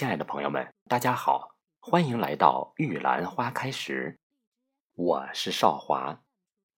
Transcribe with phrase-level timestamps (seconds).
[0.00, 4.18] 亲爱的朋友们，大家好，欢迎来到玉兰花开时，
[4.94, 6.22] 我是少华，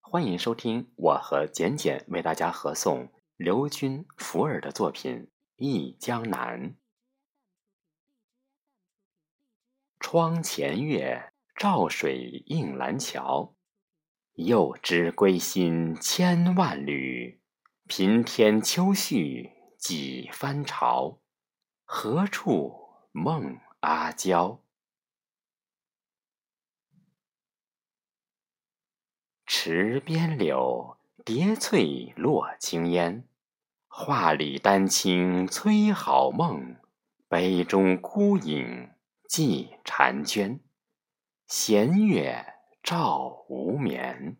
[0.00, 5.22] 欢迎收听我和简简为大家合诵刘军福尔的作品
[5.56, 6.60] 《忆江南》。
[9.98, 13.52] 窗前月，照水映蓝桥，
[14.34, 17.40] 又知归心千万缕，
[17.88, 21.18] 平添秋绪几番潮，
[21.84, 22.86] 何处？
[23.12, 24.62] 梦阿娇，
[29.46, 33.26] 池边柳，蝶翠落青烟。
[33.86, 36.76] 画里丹青催好梦，
[37.28, 38.94] 杯中孤影
[39.28, 40.60] 寄婵娟。
[41.48, 44.36] 弦月照无眠。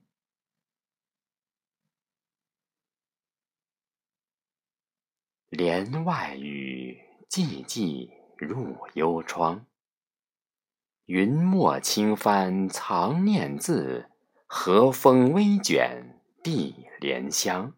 [5.49, 8.18] 帘外雨寂寂。
[8.39, 9.67] 入幽窗，
[11.07, 14.11] 云墨轻翻藏念字，
[14.47, 17.75] 和风微卷碧莲香。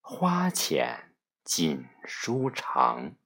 [0.00, 3.16] 花浅锦书长，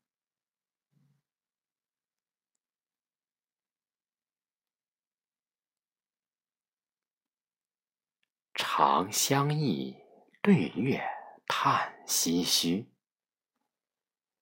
[8.54, 9.96] 长相忆
[10.42, 11.02] 对月
[11.46, 12.86] 叹唏嘘。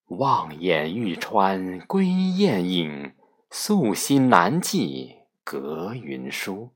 [0.08, 3.14] 望眼欲穿归雁影，
[3.50, 5.14] 素心难寄
[5.44, 6.74] 隔云舒。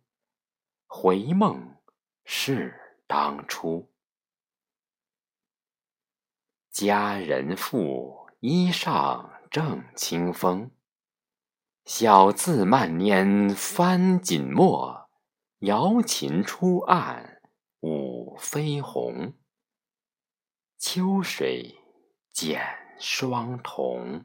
[0.87, 1.77] 回梦
[2.27, 3.91] 是当初，
[6.71, 10.71] 佳人妇，衣上正清风。
[11.87, 15.09] 小字漫拈翻锦墨，
[15.61, 17.41] 瑶琴出暗
[17.81, 19.33] 舞飞鸿。
[20.77, 21.77] 秋水
[22.31, 22.82] 见。
[23.03, 24.25] 双瞳。